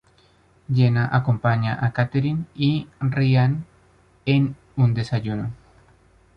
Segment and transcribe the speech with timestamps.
[0.67, 3.67] Jenna acompaña a Catherine y Ryan
[4.25, 5.51] en un desayuno.